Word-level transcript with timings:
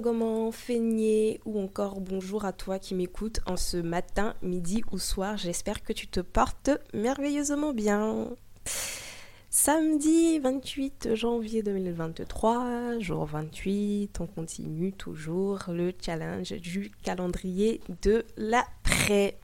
Goman, 0.00 0.52
Feigné 0.52 1.40
ou 1.44 1.60
encore 1.60 2.00
bonjour 2.00 2.44
à 2.44 2.52
toi 2.52 2.78
qui 2.78 2.94
m'écoutes 2.94 3.40
en 3.46 3.56
ce 3.56 3.76
matin, 3.76 4.34
midi 4.40 4.84
ou 4.92 4.98
soir. 4.98 5.36
J'espère 5.36 5.82
que 5.82 5.92
tu 5.92 6.06
te 6.06 6.20
portes 6.20 6.70
merveilleusement 6.94 7.72
bien. 7.72 8.28
Samedi 9.50 10.38
28 10.38 11.14
janvier 11.14 11.64
2023, 11.64 13.00
jour 13.00 13.24
28, 13.26 14.20
on 14.20 14.26
continue 14.28 14.92
toujours 14.92 15.64
le 15.68 15.92
challenge 16.00 16.52
du 16.52 16.92
calendrier 17.02 17.80
de 18.02 18.24
l'après. 18.36 19.36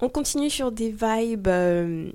On 0.00 0.08
continue 0.08 0.48
sur 0.48 0.72
des 0.72 0.90
vibes 0.90 1.48
euh, 1.48 2.10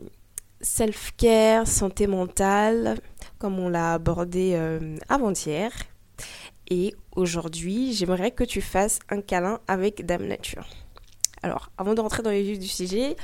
self-care, 0.61 1.67
santé 1.67 2.07
mentale, 2.07 2.99
comme 3.37 3.59
on 3.59 3.69
l'a 3.69 3.93
abordé 3.93 4.53
euh, 4.55 4.97
avant-hier. 5.09 5.71
Et 6.69 6.95
aujourd'hui, 7.16 7.94
j'aimerais 7.94 8.31
que 8.31 8.44
tu 8.44 8.61
fasses 8.61 9.00
un 9.09 9.22
câlin 9.22 9.59
avec 9.67 10.06
Dame 10.06 10.25
Nature. 10.25 10.67
Alors, 11.42 11.72
avant 11.78 11.94
de 11.94 12.02
rentrer 12.02 12.23
dans 12.23 12.30
les 12.30 12.42
vifs 12.42 12.59
du 12.59 12.67
sujet, 12.67 13.16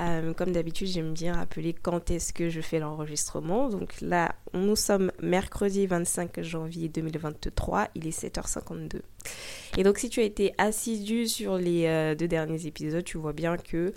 euh, 0.00 0.32
comme 0.32 0.52
d'habitude, 0.52 0.88
j'aime 0.88 1.12
bien 1.12 1.34
rappeler 1.34 1.74
quand 1.74 2.10
est-ce 2.10 2.32
que 2.32 2.48
je 2.48 2.60
fais 2.60 2.78
l'enregistrement. 2.78 3.68
Donc 3.68 4.00
là, 4.00 4.34
nous 4.54 4.76
sommes 4.76 5.12
mercredi 5.20 5.86
25 5.86 6.42
janvier 6.42 6.88
2023, 6.88 7.88
il 7.94 8.06
est 8.06 8.18
7h52. 8.18 9.02
Et 9.76 9.82
donc 9.82 9.98
si 9.98 10.08
tu 10.08 10.20
as 10.20 10.24
été 10.24 10.54
assidu 10.56 11.28
sur 11.28 11.58
les 11.58 11.86
euh, 11.86 12.14
deux 12.14 12.28
derniers 12.28 12.66
épisodes, 12.66 13.04
tu 13.04 13.18
vois 13.18 13.34
bien 13.34 13.56
que 13.58 13.92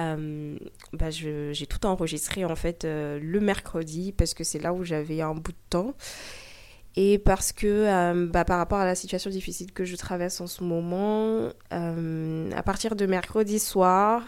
euh, 0.00 0.58
bah, 0.92 1.10
j'ai 1.10 1.66
tout 1.66 1.86
enregistré 1.86 2.44
en 2.44 2.56
fait 2.56 2.84
le 2.84 3.38
mercredi 3.40 4.12
parce 4.12 4.34
que 4.34 4.44
c'est 4.44 4.58
là 4.58 4.74
où 4.74 4.84
j'avais 4.84 5.20
un 5.22 5.34
bout 5.34 5.52
de 5.52 5.56
temps 5.70 5.94
et 6.96 7.18
parce 7.18 7.52
que 7.52 7.66
euh, 7.66 8.26
bah, 8.26 8.44
par 8.46 8.58
rapport 8.58 8.78
à 8.78 8.86
la 8.86 8.94
situation 8.94 9.30
difficile 9.30 9.72
que 9.72 9.84
je 9.84 9.96
traverse 9.96 10.40
en 10.40 10.46
ce 10.46 10.64
moment, 10.64 11.50
euh, 11.72 12.50
à 12.52 12.62
partir 12.62 12.96
de 12.96 13.04
mercredi 13.04 13.58
soir, 13.58 14.22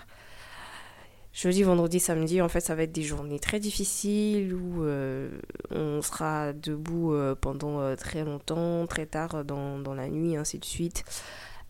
jeudi, 1.33 1.63
vendredi, 1.63 1.99
samedi, 1.99 2.43
en 2.43 2.49
fait, 2.51 2.61
ça 2.61 2.75
va 2.75 2.83
être 2.83 2.93
des 2.93 3.03
journées 3.03 3.39
très 3.39 3.59
difficiles 3.59 4.53
où 4.53 4.85
euh, 4.85 5.31
on 5.71 6.03
sera 6.03 6.53
debout 6.53 7.15
pendant 7.41 7.97
très 7.97 8.25
longtemps, 8.25 8.87
très 8.87 9.07
tard 9.07 9.45
dans, 9.45 9.79
dans 9.79 9.95
la 9.95 10.09
nuit, 10.09 10.37
ainsi 10.37 10.59
de 10.59 10.65
suite. 10.67 11.05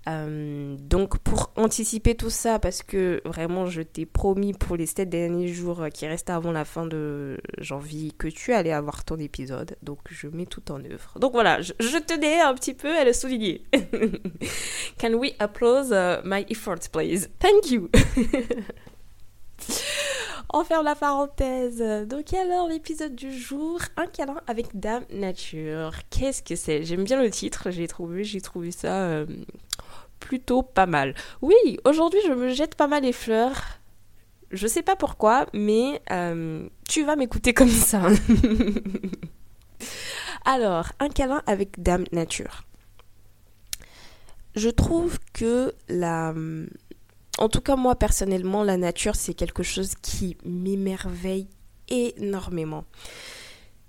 Euh, 0.08 0.76
donc 0.78 1.18
pour 1.18 1.52
anticiper 1.56 2.14
tout 2.14 2.30
ça, 2.30 2.58
parce 2.58 2.82
que 2.82 3.20
vraiment 3.24 3.66
je 3.66 3.82
t'ai 3.82 4.06
promis 4.06 4.54
pour 4.54 4.76
les 4.76 4.86
7 4.86 5.08
derniers 5.08 5.48
jours 5.48 5.86
qui 5.92 6.06
restent 6.06 6.30
avant 6.30 6.52
la 6.52 6.64
fin 6.64 6.86
de 6.86 7.38
janvier 7.58 8.12
que 8.16 8.28
tu 8.28 8.52
allais 8.52 8.72
avoir 8.72 9.04
ton 9.04 9.18
épisode, 9.18 9.76
donc 9.82 9.98
je 10.10 10.28
mets 10.28 10.46
tout 10.46 10.72
en 10.72 10.82
œuvre. 10.84 11.18
Donc 11.18 11.32
voilà, 11.32 11.60
je, 11.60 11.98
tenais 11.98 12.40
un 12.40 12.54
petit 12.54 12.74
peu 12.74 12.96
à 12.96 13.04
le 13.04 13.12
souligner. 13.12 13.62
Can 14.98 15.14
we 15.14 15.32
applause 15.38 15.90
uh, 15.90 16.22
my 16.24 16.46
efforts, 16.48 16.88
please? 16.90 17.28
Thank 17.38 17.70
you. 17.70 17.90
On 20.52 20.64
ferme 20.64 20.84
la 20.84 20.94
parenthèse. 20.94 21.82
Donc 22.06 22.32
alors 22.32 22.68
l'épisode 22.68 23.14
du 23.14 23.36
jour, 23.36 23.80
un 23.96 24.06
câlin 24.06 24.40
avec 24.46 24.78
Dame 24.78 25.04
Nature. 25.10 25.92
Qu'est-ce 26.10 26.42
que 26.42 26.56
c'est? 26.56 26.84
J'aime 26.84 27.04
bien 27.04 27.20
le 27.20 27.30
titre, 27.30 27.70
j'ai 27.70 27.86
trouvé, 27.86 28.24
j'ai 28.24 28.40
trouvé 28.40 28.70
ça 28.70 29.02
euh, 29.02 29.26
plutôt 30.20 30.62
pas 30.62 30.86
mal. 30.86 31.14
Oui, 31.42 31.78
aujourd'hui 31.84 32.20
je 32.26 32.32
me 32.32 32.48
jette 32.48 32.76
pas 32.76 32.86
mal 32.86 33.02
les 33.02 33.12
fleurs. 33.12 33.62
Je 34.50 34.66
sais 34.66 34.82
pas 34.82 34.96
pourquoi, 34.96 35.46
mais 35.52 36.00
euh, 36.10 36.66
tu 36.88 37.04
vas 37.04 37.16
m'écouter 37.16 37.52
comme 37.52 37.68
ça. 37.68 38.06
Alors, 40.46 40.92
un 40.98 41.10
câlin 41.10 41.42
avec 41.46 41.82
Dame 41.82 42.04
Nature. 42.12 42.64
Je 44.54 44.70
trouve 44.70 45.18
que 45.34 45.74
la... 45.88 46.32
En 47.38 47.48
tout 47.48 47.60
cas, 47.60 47.76
moi 47.76 47.94
personnellement, 47.94 48.64
la 48.64 48.76
nature, 48.76 49.14
c'est 49.14 49.34
quelque 49.34 49.62
chose 49.62 49.94
qui 50.02 50.36
m'émerveille 50.44 51.48
énormément. 51.88 52.84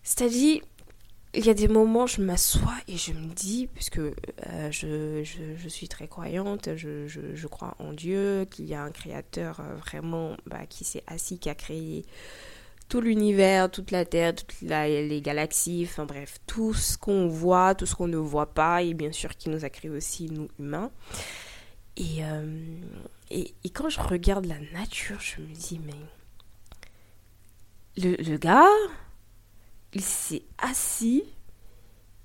C'est-à-dire, 0.03 0.61
il 1.33 1.45
y 1.45 1.49
a 1.49 1.53
des 1.53 1.67
moments, 1.67 2.07
je 2.07 2.21
m'assois 2.21 2.75
et 2.87 2.97
je 2.97 3.11
me 3.11 3.33
dis, 3.33 3.67
puisque 3.73 3.99
euh, 3.99 4.13
je, 4.71 5.23
je, 5.23 5.69
suis 5.69 5.87
très 5.87 6.07
croyante, 6.07 6.69
je, 6.75 7.07
je, 7.07 7.47
crois 7.47 7.75
en 7.79 7.93
Dieu, 7.93 8.47
qu'il 8.49 8.65
y 8.65 8.73
a 8.73 8.81
un 8.81 8.91
créateur 8.91 9.59
euh, 9.59 9.75
vraiment 9.75 10.35
bah, 10.47 10.65
qui 10.67 10.83
s'est 10.85 11.03
assis, 11.07 11.37
qui 11.37 11.49
a 11.49 11.55
créé 11.55 12.05
tout 12.87 13.01
l'univers, 13.01 13.69
toute 13.69 13.91
la 13.91 14.05
Terre, 14.05 14.33
toutes 14.33 14.61
les 14.61 15.21
galaxies, 15.21 15.85
enfin 15.87 16.05
bref, 16.05 16.39
tout 16.47 16.73
ce 16.73 16.97
qu'on 16.97 17.27
voit, 17.27 17.75
tout 17.75 17.85
ce 17.85 17.93
qu'on 17.95 18.07
ne 18.07 18.17
voit 18.17 18.51
pas, 18.51 18.81
et 18.81 18.95
bien 18.95 19.11
sûr 19.11 19.35
qui 19.37 19.49
nous 19.49 19.63
a 19.63 19.69
créé 19.69 19.91
aussi, 19.91 20.31
nous 20.31 20.47
humains. 20.57 20.89
Et, 21.97 22.23
euh, 22.23 22.81
et, 23.31 23.53
quand 23.73 23.89
je 23.89 23.99
regarde 23.99 24.45
la 24.45 24.59
nature, 24.73 25.19
je 25.19 25.41
me 25.41 25.53
dis, 25.53 25.79
mais 25.79 25.93
le, 27.97 28.15
le 28.15 28.37
gars, 28.37 28.67
il 29.93 30.01
s'est 30.01 30.43
assis, 30.57 31.23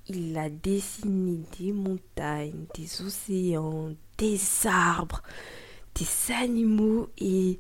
il 0.09 0.37
a 0.37 0.49
dessiné 0.49 1.41
des 1.59 1.73
montagnes, 1.73 2.67
des 2.75 3.03
océans, 3.03 3.93
des 4.19 4.41
arbres, 4.67 5.23
des 5.95 6.33
animaux 6.35 7.09
et, 7.19 7.59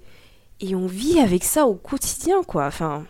et 0.60 0.74
on 0.74 0.86
vit 0.86 1.20
avec 1.20 1.44
ça 1.44 1.66
au 1.66 1.74
quotidien 1.74 2.42
quoi. 2.42 2.66
Enfin, 2.66 3.06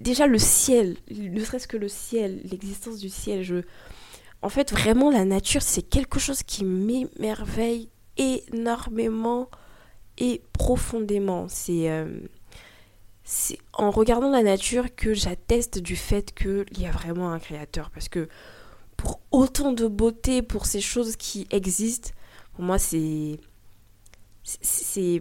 déjà 0.00 0.26
le 0.26 0.38
ciel, 0.38 0.96
ne 1.10 1.44
serait-ce 1.44 1.68
que 1.68 1.76
le 1.76 1.88
ciel, 1.88 2.40
l'existence 2.50 2.98
du 2.98 3.08
ciel, 3.08 3.42
je 3.42 3.62
en 4.42 4.48
fait 4.48 4.70
vraiment 4.70 5.10
la 5.10 5.24
nature 5.24 5.62
c'est 5.62 5.82
quelque 5.82 6.18
chose 6.18 6.42
qui 6.42 6.64
m'émerveille 6.64 7.88
énormément 8.16 9.48
et 10.18 10.42
profondément. 10.52 11.46
C'est 11.48 11.90
euh, 11.90 12.20
c'est 13.24 13.58
en 13.72 13.90
regardant 13.90 14.30
la 14.30 14.42
nature 14.42 14.94
que 14.94 15.12
j'atteste 15.12 15.78
du 15.78 15.96
fait 15.96 16.32
qu'il 16.32 16.78
y 16.78 16.86
a 16.86 16.92
vraiment 16.92 17.32
un 17.32 17.40
créateur. 17.40 17.90
Parce 17.90 18.08
que 18.08 18.28
pour 18.96 19.20
autant 19.32 19.72
de 19.72 19.86
beauté, 19.88 20.42
pour 20.42 20.66
ces 20.66 20.80
choses 20.80 21.16
qui 21.16 21.46
existent, 21.50 22.10
pour 22.54 22.64
moi, 22.64 22.78
c'est. 22.78 23.38
C'est. 24.44 25.20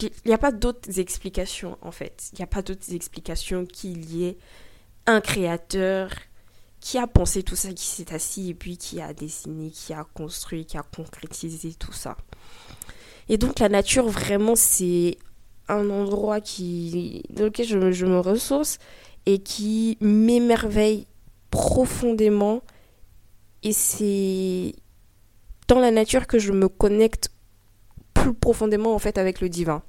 Il 0.00 0.10
n'y 0.26 0.34
a 0.34 0.38
pas 0.38 0.52
d'autres 0.52 1.00
explications, 1.00 1.78
en 1.80 1.90
fait. 1.90 2.28
Il 2.32 2.36
n'y 2.36 2.44
a 2.44 2.46
pas 2.46 2.60
d'autres 2.60 2.92
explications 2.94 3.64
qu'il 3.64 4.14
y 4.14 4.26
ait 4.26 4.36
un 5.06 5.22
créateur 5.22 6.10
qui 6.88 6.96
a 6.96 7.06
pensé 7.06 7.42
tout 7.42 7.54
ça, 7.54 7.70
qui 7.70 7.84
s'est 7.84 8.14
assis 8.14 8.48
et 8.48 8.54
puis 8.54 8.78
qui 8.78 8.98
a 9.02 9.12
dessiné, 9.12 9.70
qui 9.70 9.92
a 9.92 10.06
construit, 10.14 10.64
qui 10.64 10.78
a 10.78 10.82
concrétisé 10.82 11.74
tout 11.74 11.92
ça. 11.92 12.16
Et 13.28 13.36
donc 13.36 13.58
la 13.58 13.68
nature, 13.68 14.08
vraiment, 14.08 14.56
c'est 14.56 15.18
un 15.68 15.90
endroit 15.90 16.40
qui, 16.40 17.24
dans 17.28 17.44
lequel 17.44 17.66
je, 17.66 17.92
je 17.92 18.06
me 18.06 18.18
ressource 18.20 18.78
et 19.26 19.38
qui 19.38 19.98
m'émerveille 20.00 21.06
profondément. 21.50 22.62
Et 23.62 23.74
c'est 23.74 24.74
dans 25.66 25.80
la 25.80 25.90
nature 25.90 26.26
que 26.26 26.38
je 26.38 26.52
me 26.52 26.70
connecte 26.70 27.28
plus 28.14 28.32
profondément 28.32 28.94
en 28.94 28.98
fait 28.98 29.18
avec 29.18 29.42
le 29.42 29.50
divin. 29.50 29.82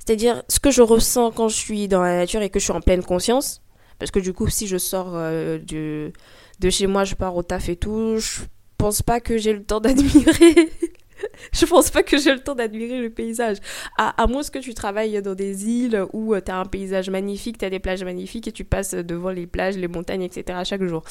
C'est-à-dire 0.00 0.42
ce 0.48 0.58
que 0.58 0.72
je 0.72 0.82
ressens 0.82 1.30
quand 1.30 1.48
je 1.48 1.56
suis 1.56 1.86
dans 1.86 2.02
la 2.02 2.16
nature 2.16 2.42
et 2.42 2.50
que 2.50 2.58
je 2.58 2.64
suis 2.64 2.72
en 2.72 2.80
pleine 2.80 3.04
conscience. 3.04 3.62
Parce 3.98 4.10
que 4.10 4.18
du 4.18 4.32
coup, 4.32 4.48
si 4.48 4.66
je 4.66 4.76
sors 4.76 5.12
euh, 5.14 5.58
de, 5.58 6.70
chez 6.70 6.86
moi, 6.86 7.04
je 7.04 7.14
pars 7.14 7.36
au 7.36 7.42
taf 7.42 7.68
et 7.68 7.76
tout, 7.76 8.18
je 8.18 8.42
pense 8.78 9.02
pas 9.02 9.20
que 9.20 9.38
j'ai 9.38 9.52
le 9.52 9.62
temps 9.62 9.80
d'admirer. 9.80 10.70
je 11.52 11.64
pense 11.64 11.90
pas 11.90 12.02
que 12.02 12.18
j'ai 12.18 12.32
le 12.32 12.40
temps 12.40 12.54
d'admirer 12.54 13.00
le 13.00 13.10
paysage. 13.10 13.56
À, 13.96 14.22
à, 14.22 14.26
moins 14.26 14.42
que 14.42 14.58
tu 14.58 14.74
travailles 14.74 15.22
dans 15.22 15.34
des 15.34 15.68
îles 15.68 16.04
où 16.12 16.34
euh, 16.34 16.40
tu 16.44 16.50
as 16.50 16.58
un 16.58 16.66
paysage 16.66 17.08
magnifique, 17.08 17.58
tu 17.58 17.64
as 17.64 17.70
des 17.70 17.78
plages 17.78 18.04
magnifiques 18.04 18.48
et 18.48 18.52
tu 18.52 18.64
passes 18.64 18.94
devant 18.94 19.30
les 19.30 19.46
plages, 19.46 19.76
les 19.76 19.88
montagnes, 19.88 20.22
etc. 20.22 20.60
chaque 20.64 20.82
jour. 20.84 21.02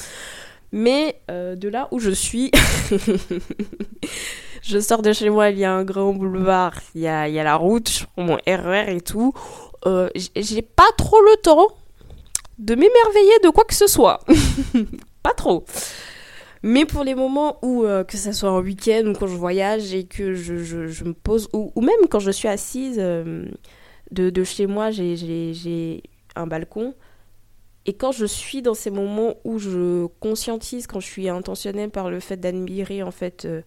Mais 0.70 1.20
euh, 1.30 1.56
de 1.56 1.68
là 1.68 1.88
où 1.90 1.98
je 1.98 2.10
suis, 2.10 2.52
je 4.62 4.78
sors 4.78 5.02
de 5.02 5.12
chez 5.12 5.30
moi, 5.30 5.50
il 5.50 5.58
y 5.58 5.64
a 5.64 5.72
un 5.72 5.84
grand 5.84 6.12
boulevard, 6.12 6.80
il 6.94 7.00
y 7.00 7.08
a, 7.08 7.28
il 7.28 7.34
y 7.34 7.38
a 7.40 7.44
la 7.44 7.56
route, 7.56 8.06
mon 8.16 8.36
RER 8.46 8.94
et 8.94 9.00
tout. 9.00 9.32
J'ai 10.34 10.62
pas 10.62 10.88
trop 10.96 11.20
le 11.20 11.36
temps 11.40 11.68
de 12.58 12.74
m'émerveiller 12.74 13.38
de 13.44 13.50
quoi 13.50 13.64
que 13.64 13.74
ce 13.74 13.86
soit. 13.86 14.20
pas 15.22 15.34
trop. 15.34 15.64
Mais 16.62 16.84
pour 16.84 17.04
les 17.04 17.14
moments 17.14 17.58
où, 17.62 17.84
euh, 17.84 18.02
que 18.04 18.16
ce 18.16 18.32
soit 18.32 18.50
en 18.50 18.60
week-end 18.60 19.04
ou 19.06 19.12
quand 19.12 19.26
je 19.26 19.36
voyage 19.36 19.94
et 19.94 20.04
que 20.04 20.34
je, 20.34 20.56
je, 20.58 21.04
me 21.04 21.12
pose, 21.12 21.48
ou, 21.52 21.72
même 21.80 22.08
quand 22.10 22.18
je 22.18 22.30
suis 22.30 22.48
assise 22.48 22.96
de, 22.96 23.50
de 24.10 24.44
chez 24.44 24.66
moi, 24.66 24.90
j'ai 24.90 26.02
un 26.34 26.46
balcon. 26.46 26.94
Et 27.86 27.92
quand 27.92 28.10
je 28.10 28.26
suis 28.26 28.62
dans 28.62 28.74
ces 28.74 28.90
moments 28.90 29.36
où 29.44 29.58
je 29.58 30.06
conscientise, 30.18 30.88
quand 30.88 30.98
je 30.98 31.06
suis 31.06 31.28
intentionnelle 31.28 31.90
par 31.90 32.10
le 32.10 32.18
fait 32.18 32.36
d'admirer 32.36 33.04
en 33.04 33.12
fait 33.12 33.44
euh, 33.44 33.62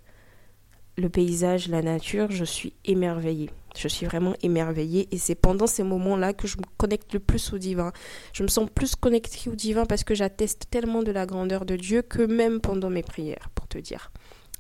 le 0.98 1.08
paysage, 1.08 1.70
la 1.70 1.82
nature, 1.82 2.30
je 2.30 2.44
suis 2.44 2.74
émerveillée. 2.84 3.50
Je 3.80 3.88
suis 3.88 4.06
vraiment 4.06 4.34
émerveillée 4.44 5.08
et 5.12 5.18
c'est 5.18 5.36
pendant 5.36 5.66
ces 5.66 5.84
moments-là 5.84 6.34
que 6.34 6.48
je 6.48 6.58
me 6.58 6.64
connecte 6.76 7.14
le 7.14 7.22
plus 7.22 7.54
au 7.54 7.58
divin. 7.58 7.94
Je 8.34 8.44
me 8.44 8.50
sens 8.50 8.70
plus 8.70 8.98
connectée 8.98 9.50
au 9.50 9.56
divin 9.56 9.86
parce 9.86 10.04
que 10.04 10.14
j'atteste 10.14 10.66
tellement 10.70 11.02
de 11.02 11.14
la 11.14 11.26
grandeur 11.26 11.64
de 11.64 11.78
Dieu 11.78 12.02
que 12.02 12.22
même 12.24 12.60
pendant 12.60 12.90
mes 12.90 13.04
prières, 13.04 13.50
pour 13.56 13.70
te 13.70 13.78
dire 13.78 14.12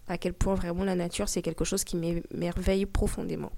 à 0.07 0.17
quel 0.17 0.33
point 0.33 0.55
vraiment 0.55 0.85
la 0.85 0.95
nature 0.95 1.27
c'est 1.27 1.41
quelque 1.41 1.65
chose 1.65 1.83
qui 1.83 1.97
m'émerveille 1.97 2.85
profondément. 2.85 3.51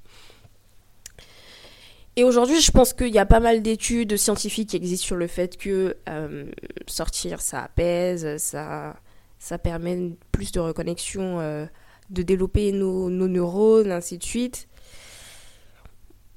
Et 2.16 2.24
aujourd'hui, 2.24 2.60
je 2.60 2.72
pense 2.72 2.94
qu'il 2.94 3.14
y 3.14 3.20
a 3.20 3.28
pas 3.28 3.40
mal 3.40 3.62
d'études 3.62 4.18
scientifiques 4.18 4.70
qui 4.70 4.78
existent 4.78 5.06
sur 5.06 5.16
le 5.16 5.28
fait 5.28 5.58
que 5.58 5.96
euh, 6.10 6.46
sortir, 6.88 7.40
ça 7.40 7.62
apaise, 7.62 8.38
ça, 8.38 8.96
ça 9.38 9.60
permet 9.60 10.12
plus 10.32 10.52
de 10.52 10.60
reconnexion, 10.60 11.40
euh, 11.40 11.68
de 12.10 12.24
développer 12.24 12.72
nos, 12.72 13.12
nos, 13.12 13.28
neurones, 13.28 13.92
ainsi 13.92 14.18
de 14.18 14.24
suite. 14.24 14.68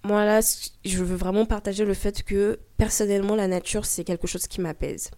Moi, 0.05 0.25
là, 0.25 0.41
je 0.85 1.03
veux 1.03 1.17
vraiment 1.17 1.47
partager 1.47 1.85
le 1.85 1.95
fait 1.95 2.23
que 2.23 2.61
personnellement, 2.77 3.35
la 3.35 3.49
nature, 3.49 3.87
c'est 3.87 4.05
quelque 4.05 4.27
chose 4.27 4.47
qui 4.47 4.61
m'apaise. 4.61 5.11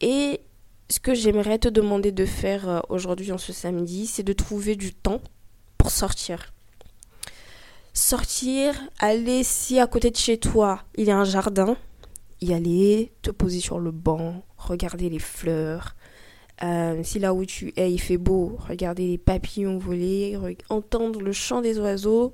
Et 0.00 0.40
ce 0.88 1.00
que 1.00 1.14
j'aimerais 1.14 1.58
te 1.58 1.68
demander 1.68 2.12
de 2.12 2.24
faire 2.24 2.68
euh, 2.68 2.80
aujourd'hui, 2.88 3.32
en 3.32 3.38
ce 3.38 3.52
samedi, 3.52 4.06
c'est 4.06 4.22
de 4.22 4.32
trouver 4.32 4.76
du 4.76 4.94
temps 4.94 5.20
pour 5.76 5.90
sortir 5.90 6.52
sortir, 7.98 8.74
aller 9.00 9.42
si 9.42 9.80
à 9.80 9.86
côté 9.86 10.10
de 10.10 10.16
chez 10.16 10.38
toi 10.38 10.84
il 10.96 11.06
y 11.06 11.10
a 11.10 11.18
un 11.18 11.24
jardin, 11.24 11.76
y 12.40 12.54
aller, 12.54 13.12
te 13.22 13.30
poser 13.30 13.60
sur 13.60 13.80
le 13.80 13.90
banc, 13.90 14.44
regarder 14.56 15.10
les 15.10 15.18
fleurs. 15.18 15.96
Euh, 16.62 17.00
si 17.04 17.18
là 17.18 17.34
où 17.34 17.44
tu 17.44 17.72
es 17.76 17.92
il 17.92 17.98
fait 17.98 18.16
beau, 18.16 18.56
regarder 18.58 19.06
les 19.06 19.18
papillons 19.18 19.78
voler, 19.78 20.38
entendre 20.70 21.20
le 21.20 21.32
chant 21.32 21.60
des 21.60 21.78
oiseaux. 21.78 22.32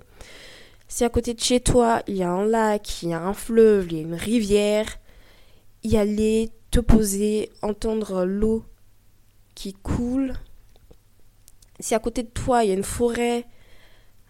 Si 0.95 1.03
à 1.03 1.09
côté 1.09 1.35
de 1.35 1.41
chez 1.41 1.59
toi 1.59 2.05
il 2.07 2.15
y 2.15 2.23
a 2.23 2.31
un 2.31 2.47
lac, 2.47 3.03
il 3.03 3.09
y 3.09 3.15
a 3.15 3.21
un 3.21 3.35
fleuve, 3.35 3.89
il 3.91 3.97
y 3.97 3.99
a 3.99 4.03
une 4.05 4.15
rivière, 4.15 4.87
y 5.83 5.97
aller, 5.97 6.51
te 6.71 6.79
poser, 6.79 7.51
entendre 7.63 8.25
l'eau 8.25 8.63
qui 9.57 9.73
coule. 9.73 10.35
Si 11.81 11.97
à 11.97 11.99
côté 11.99 12.23
de 12.23 12.29
toi 12.29 12.63
il 12.63 12.69
y 12.69 12.71
a 12.71 12.77
une 12.77 12.85
forêt, 12.85 13.45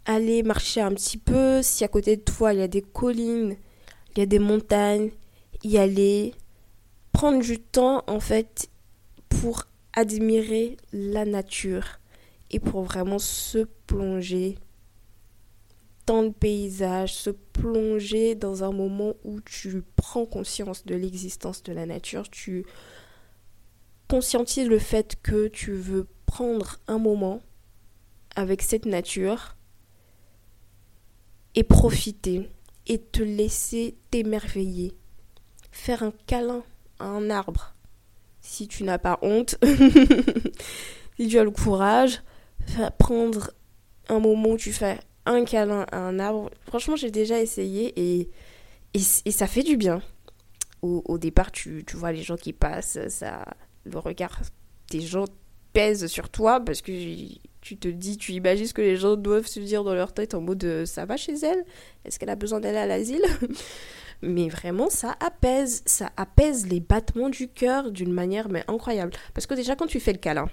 aller 0.06 0.42
marcher 0.42 0.80
un 0.80 0.94
petit 0.94 1.18
peu. 1.18 1.60
Si 1.60 1.84
à 1.84 1.88
côté 1.88 2.16
de 2.16 2.22
toi 2.22 2.54
il 2.54 2.60
y 2.60 2.62
a 2.62 2.66
des 2.66 2.80
collines, 2.80 3.58
il 4.16 4.20
y 4.20 4.22
a 4.22 4.26
des 4.26 4.38
montagnes, 4.38 5.10
y 5.64 5.76
aller. 5.76 6.32
Prendre 7.12 7.42
du 7.42 7.58
temps 7.58 8.04
en 8.06 8.20
fait 8.20 8.70
pour 9.28 9.64
admirer 9.92 10.78
la 10.94 11.26
nature 11.26 12.00
et 12.50 12.58
pour 12.58 12.84
vraiment 12.84 13.18
se 13.18 13.66
plonger 13.86 14.56
dans 16.06 16.22
le 16.22 16.32
paysage, 16.32 17.14
se 17.14 17.30
plonger 17.30 18.34
dans 18.34 18.64
un 18.64 18.72
moment 18.72 19.14
où 19.24 19.40
tu 19.40 19.82
prends 19.96 20.26
conscience 20.26 20.84
de 20.84 20.94
l'existence 20.94 21.62
de 21.62 21.72
la 21.72 21.86
nature, 21.86 22.28
tu 22.30 22.66
conscientises 24.08 24.68
le 24.68 24.78
fait 24.78 25.16
que 25.22 25.48
tu 25.48 25.72
veux 25.72 26.06
prendre 26.26 26.78
un 26.88 26.98
moment 26.98 27.40
avec 28.36 28.62
cette 28.62 28.86
nature 28.86 29.56
et 31.54 31.62
profiter 31.62 32.50
et 32.86 32.98
te 32.98 33.22
laisser 33.22 33.96
t'émerveiller. 34.10 34.92
Faire 35.70 36.02
un 36.02 36.12
câlin 36.26 36.62
à 36.98 37.06
un 37.06 37.30
arbre. 37.30 37.74
Si 38.40 38.68
tu 38.68 38.84
n'as 38.84 38.98
pas 38.98 39.18
honte, 39.22 39.56
si 41.16 41.28
tu 41.28 41.38
as 41.38 41.44
le 41.44 41.50
courage, 41.50 42.22
prendre 42.98 43.52
un 44.08 44.18
moment 44.18 44.50
où 44.50 44.56
tu 44.58 44.72
fais 44.72 44.98
un 45.26 45.44
câlin 45.44 45.86
à 45.90 45.98
un 45.98 46.18
arbre. 46.18 46.50
Franchement, 46.66 46.96
j'ai 46.96 47.10
déjà 47.10 47.40
essayé 47.40 47.92
et, 47.96 48.30
et, 48.94 49.30
ça 49.30 49.46
fait 49.46 49.62
du 49.62 49.76
bien. 49.76 50.02
Au, 50.82 51.16
départ, 51.16 51.50
tu, 51.50 51.82
tu, 51.86 51.96
vois 51.96 52.12
les 52.12 52.22
gens 52.22 52.36
qui 52.36 52.52
passent, 52.52 52.98
ça, 53.08 53.46
le 53.84 53.98
regard 53.98 54.42
des 54.90 55.00
gens 55.00 55.24
pèse 55.72 56.06
sur 56.08 56.28
toi 56.28 56.60
parce 56.60 56.82
que 56.82 56.92
tu 57.62 57.78
te 57.78 57.88
dis, 57.88 58.18
tu 58.18 58.32
imagines 58.32 58.66
ce 58.66 58.74
que 58.74 58.82
les 58.82 58.96
gens 58.96 59.16
doivent 59.16 59.46
se 59.46 59.60
dire 59.60 59.82
dans 59.82 59.94
leur 59.94 60.12
tête 60.12 60.34
en 60.34 60.42
mode 60.42 60.62
euh, 60.64 60.84
ça 60.84 61.06
va 61.06 61.16
chez 61.16 61.34
elle? 61.42 61.64
Est-ce 62.04 62.18
qu'elle 62.18 62.28
a 62.28 62.36
besoin 62.36 62.60
d'aller 62.60 62.76
à 62.76 62.86
l'asile? 62.86 63.24
Mais 64.22 64.48
vraiment, 64.48 64.90
ça 64.90 65.16
apaise, 65.20 65.82
ça 65.86 66.10
apaise 66.18 66.66
les 66.66 66.80
battements 66.80 67.30
du 67.30 67.48
cœur 67.48 67.90
d'une 67.90 68.12
manière 68.12 68.48
incroyable. 68.68 69.12
Parce 69.32 69.46
que 69.46 69.54
déjà, 69.54 69.76
quand 69.76 69.86
tu 69.86 70.00
fais 70.00 70.12
le 70.12 70.18
câlin, 70.18 70.48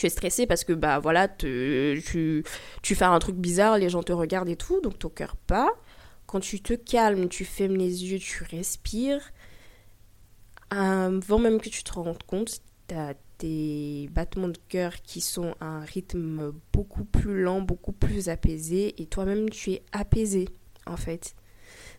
tu 0.00 0.06
es 0.06 0.08
stressé 0.08 0.46
parce 0.46 0.64
que 0.64 0.72
bah 0.72 0.98
voilà, 0.98 1.28
tu, 1.28 2.02
tu 2.80 2.94
fais 2.94 3.04
un 3.04 3.18
truc 3.18 3.36
bizarre, 3.36 3.76
les 3.76 3.90
gens 3.90 4.02
te 4.02 4.12
regardent 4.12 4.48
et 4.48 4.56
tout, 4.56 4.80
donc 4.80 4.98
ton 4.98 5.10
cœur 5.10 5.36
pas. 5.36 5.68
Quand 6.26 6.40
tu 6.40 6.62
te 6.62 6.72
calmes, 6.72 7.28
tu 7.28 7.44
fermes 7.44 7.76
les 7.76 8.06
yeux, 8.06 8.18
tu 8.18 8.42
respires. 8.44 9.20
Avant 10.70 11.38
même 11.38 11.60
que 11.60 11.68
tu 11.68 11.84
te 11.84 11.92
rendes 11.92 12.22
compte, 12.22 12.60
t'as 12.86 13.12
des 13.40 14.08
battements 14.10 14.48
de 14.48 14.58
cœur 14.68 15.02
qui 15.02 15.20
sont 15.20 15.54
à 15.60 15.66
un 15.66 15.84
rythme 15.84 16.54
beaucoup 16.72 17.04
plus 17.04 17.42
lent, 17.42 17.60
beaucoup 17.60 17.92
plus 17.92 18.30
apaisé, 18.30 18.94
et 19.02 19.06
toi-même 19.06 19.50
tu 19.50 19.72
es 19.72 19.82
apaisé 19.92 20.48
en 20.86 20.96
fait. 20.96 21.34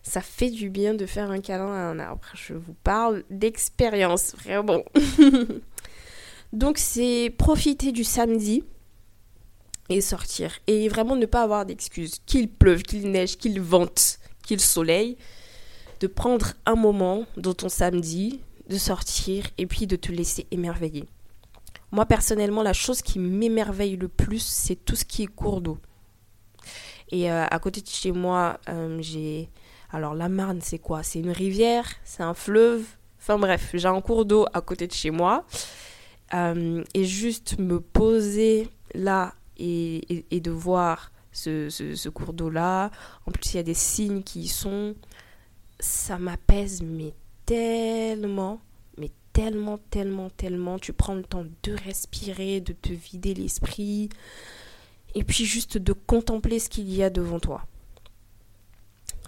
Ça 0.02 0.20
fait 0.20 0.50
du 0.50 0.70
bien 0.70 0.94
de 0.94 1.06
faire 1.06 1.30
un 1.30 1.40
câlin 1.40 1.72
à 1.72 1.86
un 1.88 2.00
arbre. 2.00 2.26
Je 2.34 2.54
vous 2.54 2.74
parle 2.82 3.22
d'expérience, 3.30 4.34
vraiment. 4.34 4.82
Donc 6.52 6.78
c'est 6.78 7.34
profiter 7.36 7.92
du 7.92 8.04
samedi 8.04 8.62
et 9.88 10.00
sortir. 10.00 10.58
Et 10.66 10.88
vraiment 10.88 11.16
ne 11.16 11.26
pas 11.26 11.42
avoir 11.42 11.66
d'excuses. 11.66 12.20
Qu'il 12.26 12.48
pleuve, 12.48 12.82
qu'il 12.82 13.10
neige, 13.10 13.36
qu'il 13.36 13.60
vente, 13.60 14.18
qu'il 14.44 14.60
soleil. 14.60 15.16
De 16.00 16.06
prendre 16.06 16.52
un 16.66 16.74
moment 16.74 17.26
dans 17.36 17.54
ton 17.54 17.68
samedi, 17.68 18.40
de 18.68 18.76
sortir 18.76 19.46
et 19.56 19.66
puis 19.66 19.86
de 19.86 19.96
te 19.96 20.10
laisser 20.10 20.46
émerveiller. 20.50 21.04
Moi, 21.92 22.06
personnellement, 22.06 22.62
la 22.62 22.72
chose 22.72 23.02
qui 23.02 23.18
m'émerveille 23.18 23.96
le 23.96 24.08
plus, 24.08 24.42
c'est 24.42 24.76
tout 24.76 24.96
ce 24.96 25.04
qui 25.04 25.22
est 25.22 25.26
cours 25.26 25.60
d'eau. 25.60 25.78
Et 27.10 27.30
euh, 27.30 27.44
à 27.48 27.58
côté 27.58 27.80
de 27.82 27.88
chez 27.88 28.12
moi, 28.12 28.58
euh, 28.68 28.98
j'ai... 29.00 29.50
Alors 29.90 30.14
la 30.14 30.30
Marne, 30.30 30.60
c'est 30.62 30.78
quoi? 30.78 31.02
C'est 31.02 31.18
une 31.18 31.30
rivière 31.30 31.86
C'est 32.02 32.22
un 32.22 32.32
fleuve 32.32 32.82
Enfin 33.20 33.38
bref, 33.38 33.70
j'ai 33.74 33.86
un 33.86 34.00
cours 34.00 34.24
d'eau 34.24 34.46
à 34.52 34.60
côté 34.60 34.88
de 34.88 34.92
chez 34.92 35.10
moi. 35.10 35.44
Euh, 36.34 36.82
et 36.94 37.04
juste 37.04 37.58
me 37.58 37.80
poser 37.80 38.68
là 38.94 39.34
et, 39.58 40.24
de 40.30 40.50
voir 40.50 41.12
ce, 41.32 42.08
cours 42.08 42.32
d'eau-là. 42.32 42.90
En 43.26 43.32
plus, 43.32 43.54
il 43.54 43.56
y 43.56 43.60
a 43.60 43.64
des 43.64 43.74
signes 43.74 44.22
qui 44.22 44.42
y 44.42 44.48
sont. 44.48 44.94
Ça 45.78 46.18
m'apaise, 46.18 46.82
mais 46.82 47.12
tellement 47.44 48.60
tellement, 49.32 49.78
tellement, 49.90 50.30
tellement. 50.30 50.78
Tu 50.78 50.92
prends 50.92 51.14
le 51.14 51.22
temps 51.22 51.44
de 51.62 51.72
respirer, 51.84 52.60
de 52.60 52.72
te 52.72 52.92
vider 52.92 53.34
l'esprit. 53.34 54.08
et 55.14 55.24
puis 55.24 55.44
juste 55.44 55.78
de 55.78 55.92
contempler 55.92 56.58
ce 56.58 56.68
qu'il 56.68 56.92
y 56.92 57.02
a 57.02 57.10
devant 57.10 57.38
toi. 57.38 57.66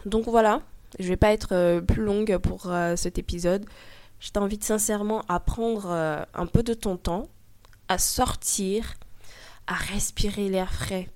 Donc 0.07 0.27
voilà, 0.27 0.63
je 0.99 1.09
vais 1.09 1.17
pas 1.17 1.33
être 1.33 1.53
euh, 1.53 1.81
plus 1.81 2.03
longue 2.03 2.39
pour 2.39 2.71
euh, 2.71 2.97
cet 2.97 3.19
épisode. 3.19 3.65
Je 4.25 4.31
t'invite 4.31 4.65
sincèrement 4.65 5.23
à 5.29 5.39
prendre 5.39 5.91
euh, 5.91 6.23
un 6.33 6.47
peu 6.47 6.63
de 6.63 6.73
ton 6.73 6.97
temps, 6.97 7.29
à 7.89 7.99
sortir, 7.99 8.95
à 9.67 9.75
respirer 9.75 10.49
l'air 10.49 10.73
frais 10.73 11.11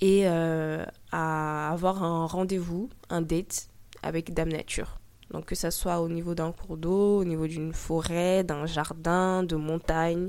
et 0.00 0.28
à 0.28 1.72
avoir 1.72 2.04
un 2.04 2.26
rendez-vous, 2.26 2.88
un 3.10 3.20
date 3.20 3.68
avec 4.04 4.32
Dame 4.32 4.50
Nature. 4.50 5.00
Donc 5.32 5.46
que 5.46 5.56
ça 5.56 5.72
soit 5.72 6.00
au 6.00 6.08
niveau 6.08 6.36
d'un 6.36 6.52
cours 6.52 6.76
d'eau, 6.76 7.18
au 7.18 7.24
niveau 7.24 7.48
d'une 7.48 7.72
forêt, 7.72 8.44
d'un 8.44 8.66
jardin, 8.66 9.42
de 9.42 9.56
montagne, 9.56 10.28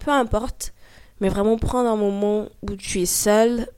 peu 0.00 0.10
importe. 0.10 0.72
Mais 1.20 1.28
vraiment 1.28 1.58
prendre 1.58 1.90
un 1.90 1.96
moment 1.96 2.48
où 2.62 2.76
tu 2.76 3.02
es 3.02 3.06
seul 3.06 3.68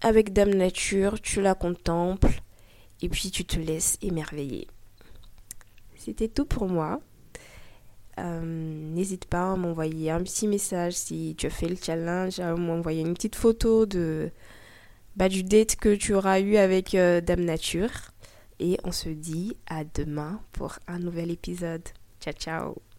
avec 0.00 0.32
Dame 0.32 0.54
Nature, 0.54 1.20
tu 1.20 1.42
la 1.42 1.54
contemples 1.54 2.40
et 3.02 3.10
puis 3.10 3.30
tu 3.30 3.44
te 3.44 3.58
laisses 3.58 3.98
émerveiller. 4.00 4.68
C'était 6.06 6.28
tout 6.28 6.44
pour 6.44 6.68
moi. 6.68 7.00
Euh, 8.20 8.40
n'hésite 8.44 9.24
pas 9.24 9.52
à 9.52 9.56
m'envoyer 9.56 10.12
un 10.12 10.22
petit 10.22 10.46
message 10.46 10.92
si 10.92 11.34
tu 11.36 11.46
as 11.46 11.50
fait 11.50 11.68
le 11.68 11.74
challenge, 11.74 12.38
à 12.38 12.54
m'envoyer 12.54 13.00
une 13.00 13.14
petite 13.14 13.34
photo 13.34 13.86
de, 13.86 14.30
bah, 15.16 15.28
du 15.28 15.42
date 15.42 15.74
que 15.74 15.96
tu 15.96 16.14
auras 16.14 16.38
eu 16.38 16.58
avec 16.58 16.94
euh, 16.94 17.20
Dame 17.20 17.44
Nature. 17.44 17.90
Et 18.60 18.78
on 18.84 18.92
se 18.92 19.08
dit 19.08 19.56
à 19.66 19.82
demain 19.82 20.40
pour 20.52 20.78
un 20.86 21.00
nouvel 21.00 21.32
épisode. 21.32 21.82
Ciao 22.20 22.34
ciao 22.34 22.86